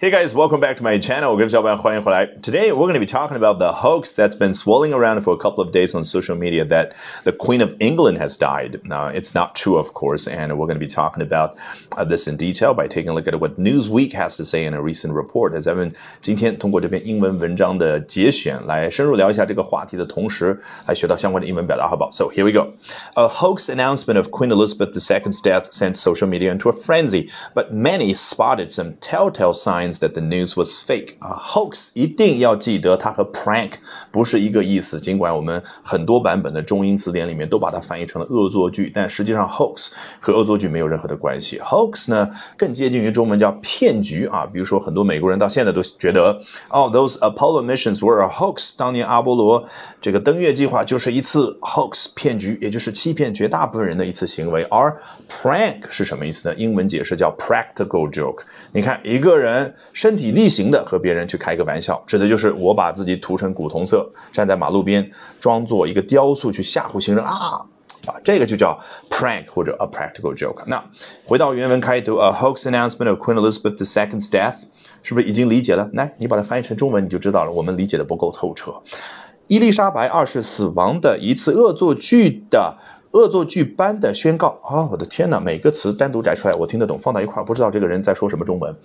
[0.00, 1.32] Hey guys, welcome back to my channel.
[1.32, 2.24] 我跟小伙伴欢迎回来。
[2.40, 5.58] Today we're going to be talking about the hoax that's been swirling around for a couple
[5.64, 6.90] of days on social media that
[7.24, 8.80] the Queen of England has died.
[8.84, 11.56] Now, it's not true, of course, and we're going to be talking about
[11.96, 14.74] uh, this in detail by taking a look at what Newsweek has to say in
[14.74, 15.60] a recent report.
[15.60, 22.12] 咱们今天通过这篇英文文章的节选来深入聊一下这个话题的同时，来学到相关的英文表达，好不好？
[22.12, 22.74] So here we go.
[23.14, 27.72] A hoax announcement of Queen Elizabeth II's death sent social media into a frenzy, but
[27.72, 33.71] many spotted some telltale signs that the news was fake 啊，hoax 一定要记得它和 prank
[34.11, 34.99] 不是一个意思。
[34.99, 41.59] 尽管我们很多版本的中英词典里面都把它翻译成了恶作剧，但实际上 hoax 和恶作剧没有任何的关系。
[41.59, 44.45] hoax 呢更接近于中文叫骗局啊。
[44.45, 46.39] 比如说很多美国人到现在都觉得，
[46.69, 48.71] 哦，those Apollo missions were a hoax。
[48.77, 49.67] 当年阿波罗
[50.01, 54.63] 这个登月计划就是一次 hoax 骗局，也就是欺骗绝大部分人的一次行为。
[54.63, 54.95] 而
[55.29, 56.55] prank 是什么意思呢？
[56.55, 58.43] 英文解释叫 practical joke。
[58.71, 59.72] 你看一个人。
[59.91, 67.65] 身体力行的和别人去开个玩笑，指的就是我把自己涂成古铜色，站在马路边，装作一个雕塑去吓唬行人啊
[68.05, 70.63] 啊，这个就叫 prank 或者 a practical joke。
[70.67, 70.83] 那
[71.23, 74.63] 回到原文开头，a hoax announcement of Queen Elizabeth II's death，
[75.01, 75.89] 是不是已经理解了？
[75.93, 77.51] 来，你把它翻译成中文，你就知道了。
[77.51, 78.73] 我们理解的不够透彻。
[79.47, 82.77] 伊丽莎白二世死亡的一次恶作剧的。
[83.13, 84.89] 恶作剧般的宣告啊！
[84.91, 88.75] 我的天哪，每个词单独摘出来我听得懂，放到一块儿不知道这个人在说什么中文。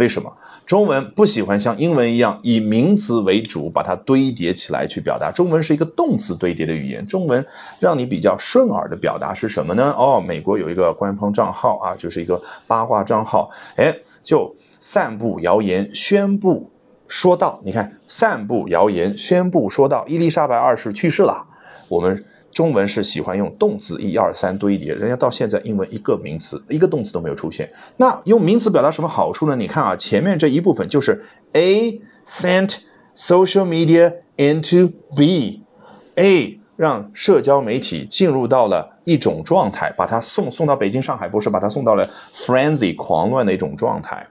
[0.00, 0.34] 为什么
[0.64, 5.30] 中文不喜欢像英文一样以名词为主，把它堆叠起来去表达？
[5.30, 7.06] 中文是一个动词堆叠的语言。
[7.06, 7.44] 中文
[7.78, 9.94] 让你比较顺耳的表达是什么呢？
[9.98, 16.70] 哦，美国有一个官方账号啊，就是一个八卦账号，哎，就散布谣言，宣布
[17.06, 21.44] 说到，你看，散布谣言，宣布说到，伊丽莎白二世去世了，
[21.88, 22.24] 我们。
[22.50, 27.70] 中文是喜欢用动词一二三堆叠，人家到现在英文一个名词一个动词都没有出现。
[27.96, 29.54] 那用名词表达什么好处呢？
[29.54, 32.78] 你看啊，前面这一部分就是 A sent
[33.16, 44.26] social media into B，A 让社交媒体进入到了一种状态，把它送送到北京、上海，不是把它送到了 frenzy 狂乱的一种状态。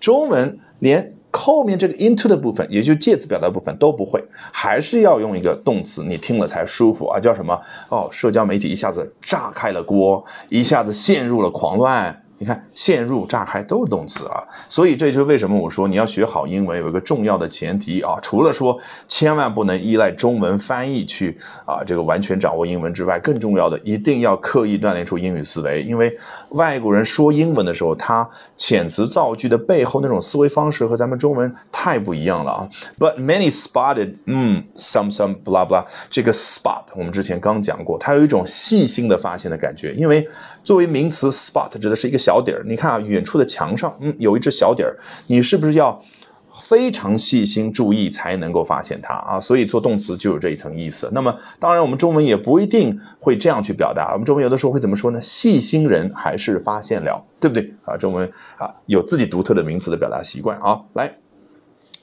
[0.00, 1.14] 中文连。
[1.30, 4.22] 后面这个 into 的部分，也就介词表达部分都不会，
[4.52, 7.60] 还是要用一个动词，你听了才舒服啊，叫什么？
[7.90, 12.22] 哦，社交媒体一下子炸开了锅，一下子陷入了狂乱。
[12.40, 18.78] 你看，陷入、炸开都是动词啊，所以这就是为什么我说你要学好英文有一个重要的前提啊，除了说
[19.08, 26.16] 千万不能依赖中文翻译去啊这个完全掌握英文之外，更重要的一定要刻意锻炼出英语思维，因为
[26.50, 32.68] 外国人说英文的时候，他遣词造句的背后那种思维方式和咱们中文太不一样了啊。
[33.00, 40.28] But many spotted，嗯，some some blah blah，这个 spot 我们之前刚讲过，它有一种细心的发现的感觉，因为。
[40.64, 42.62] 作为名词，spot 指的是一个小底儿。
[42.66, 44.94] 你看啊，远处的墙上，嗯，有一只小底儿，
[45.28, 45.98] 你是不是要
[46.68, 49.40] 非常细心注意才能够发现它啊？
[49.40, 51.08] 所以做动词就有这一层意思。
[51.14, 54.12] 那么，当然我们中文也不一定会这样去表达。
[54.12, 55.18] 我们中文有的时候会怎么说呢？
[55.22, 57.96] 细心人还是发现了，对不对啊？
[57.96, 60.78] 中文啊，有自己独特的名词的表达习惯啊。
[60.92, 61.10] 来。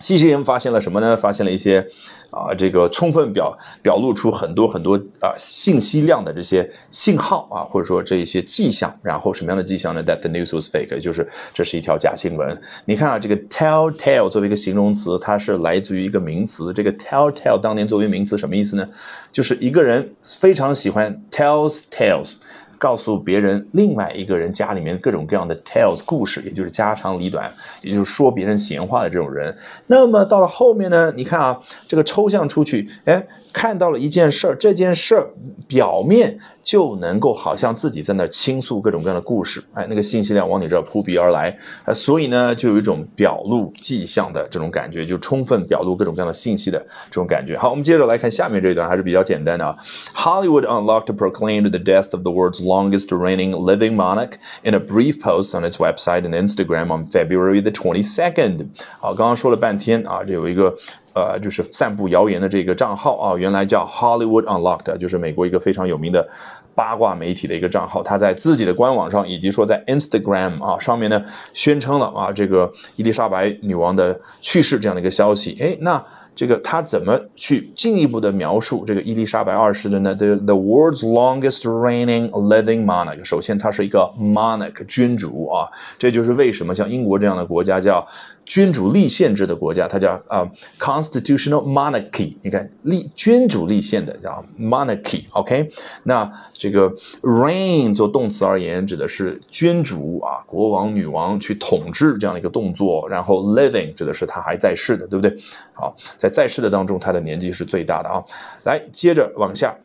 [0.00, 1.16] 细心人发现了什么呢？
[1.16, 1.84] 发现了一些，
[2.30, 8.96] 啊，这个充分表表露出很多很多啊信息量的这些信号啊，或者说这一些迹象。
[9.02, 12.60] 然后什么样的迹象呢？That the news was fake，就是这是一条假新闻。
[12.84, 16.72] 你看啊，这个 telltale 作为一个形容词，它是来自于一个名词。
[16.72, 18.88] 这个 telltale 当年作为名词什么意思呢？
[19.32, 22.34] 就是一个人非常喜欢 tells tales。
[22.78, 27.52] 告诉别人另外一个人家里面各种各样的 tales 故事，也就是家长里短，
[27.82, 29.56] 也就是说别人闲话的这种人。
[29.86, 31.12] 那么到了后面呢？
[31.16, 33.26] 你看啊，这个抽象出去，哎。
[33.50, 35.26] 看到了一件事儿，这件事儿
[35.66, 47.56] 表面就能够好像自己在那倾诉各种各样的故事，哎，那个信息量往你这儿扑鼻而来，呃，所以呢，就有一种表露迹象的这种感觉，就充分表露各种各样的信息的这种感觉。
[47.56, 49.74] 好，我们接着来看下面这一段，还是比较简单的啊。
[50.14, 55.53] Hollywood Unlocked proclaimed the death of the world's longest reigning living monarch in a brief post
[55.53, 58.67] on its website and Instagram on February the twenty second。
[58.99, 60.75] 好，刚刚说了半天啊，这有一个。
[61.18, 66.28] 呃，就是散布谣言的这个账号啊，原来叫 Hollywood Unlocked，就是美国一个非常有名的
[66.74, 68.02] 八卦媒体的一个账号。
[68.02, 75.56] 他在自己的官网上，以及说在 Instagram 啊上面呢，宣称了啊这个伊丽莎白女王的去世这样的一个消息。
[75.60, 76.04] 哎，那。
[76.38, 83.24] 这个他怎么去进一步的描述这个伊丽莎白二世的呢？The the world's longest reigning living monarch。
[83.24, 85.66] 首先，他是一个 monarch 君主啊，
[85.98, 88.06] 这就是为什么像英国这样的国家叫
[88.48, 92.34] 君主立宪制的国家，它叫啊 constitutional monarchy。
[92.40, 95.24] 你看，立君主立宪的叫 monarchy。
[95.32, 95.70] OK，
[96.04, 96.90] 那这个
[97.20, 103.06] reign 做动词而言，指的是君主啊，国王、女王去统治这样的一个动作。
[103.10, 105.36] 然后 living 指的是他还在世的，对不对？
[105.74, 108.24] 好，在在世的当中，他的年纪是最大的啊。
[108.64, 109.76] 来，接着往下。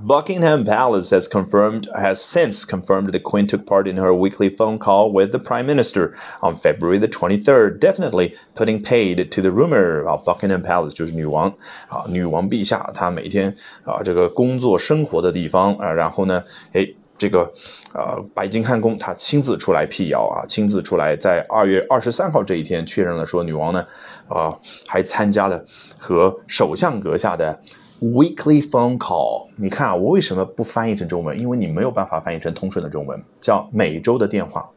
[0.00, 4.78] Buckingham Palace has confirmed has since confirmed the Queen took part in her weekly phone
[4.78, 10.04] call with the Prime Minister on February the 23rd, definitely putting paid to the rumor.
[10.06, 11.48] 啊，Buckingham Palace 就是女王
[11.88, 13.54] 啊，女王陛下她每天
[13.84, 16.42] 啊这个工作生活的地方啊，然后呢，
[16.72, 16.86] 哎。
[17.16, 17.48] 这个，
[17.94, 23.86] 呃，白金汉宫她亲自出来辟谣啊，亲自出来在二月二十三号这一天确认了说，女王呢，
[24.28, 24.52] 啊，
[24.84, 25.64] 还参加了
[25.96, 27.60] 和首相阁下的。
[28.00, 31.38] Weekly phone call，你看啊，我为什么不翻译成中文？
[31.38, 34.68] 因为你没有办法翻译成通顺的中文，叫每周的电话。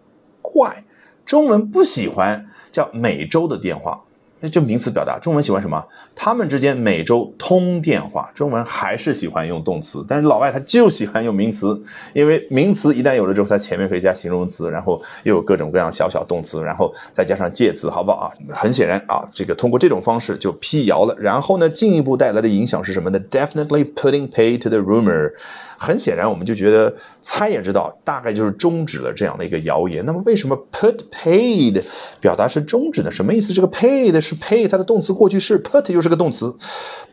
[0.41, 0.83] 怪，
[1.25, 4.01] 中文不喜欢叫每周的电话。
[4.39, 5.83] 那就名词表达，中文喜欢什么？
[6.15, 11.81] 他们之间每周通电话，中文还是喜欢用动词，但是老外他就喜欢用名词，
[12.13, 18.33] 因为名词一旦有了之后，它前面可以加形容词，然后又有各种各样小小动词，然后再加上介词，好不好啊？
[18.53, 25.33] 很显然啊，这个通过这种方式就辟谣了，然后呢，进一步带来的影响是什么呢？Definitely putting pay to the rumor。
[25.77, 30.03] 很显然，我们就觉得猜也知道，大概就是终止了这样的一个谣言。
[30.05, 31.83] 那么，为什么 put paid
[32.19, 33.11] 表达是终止呢？
[33.11, 33.53] 什么意思？
[33.53, 36.55] 这个 paid 是 pay 它的动词过去式，put 又是个动词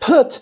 [0.00, 0.36] ，put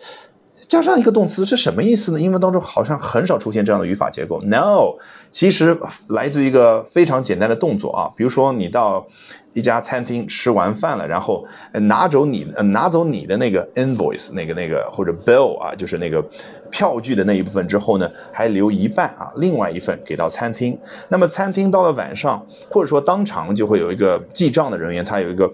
[0.73, 2.19] 加上一个动词是什么意思呢？
[2.19, 4.41] 英文当中好像很少出现这样的语法结构。
[4.41, 4.95] No，
[5.31, 9.07] 其实来自一个非常简单的动作啊，比如说你到。
[9.55, 16.25] 一家餐厅吃完饭了，然后拿走你拿走你的那个 invoice 那个那个或者 bill 啊，就是那个
[16.71, 20.79] 票据的那一部分之后呢，还留一半啊，另外一份给到餐厅。
[21.11, 25.53] 那么餐厅到了晚上，或者说当场就会有一个记账的人员，他有一个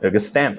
[0.00, 0.56] 有一个 stamp，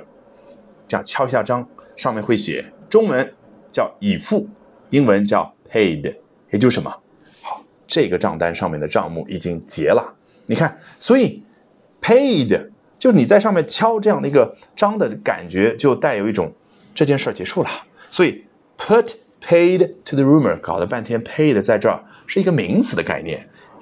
[0.87, 3.33] 这样敲一下章，上面会写中文
[3.73, 4.47] 叫已付，
[4.91, 6.15] 英文叫 paid，
[6.51, 6.95] 也就是什么？
[7.41, 10.15] 好，这个账单上面的账目已经结了。
[10.45, 11.43] 你看，所以。
[12.05, 16.51] Paid，就是你在上面敲这样的一个章的感觉，就带有一种
[16.93, 17.69] 这件事儿结束了。
[18.09, 18.43] 所以
[18.77, 23.47] put paid to the rumor，搞了半天 paid 在这儿是一个名词的概念，